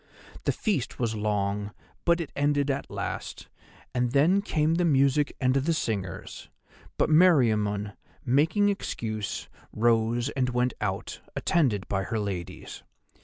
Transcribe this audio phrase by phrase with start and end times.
[0.45, 3.49] "The feast was long, but it ended at last,
[3.93, 6.49] and then came the music and the singers,
[6.97, 7.93] but Meriamun,
[8.25, 12.81] making excuse, rose and went out, attended by her ladies.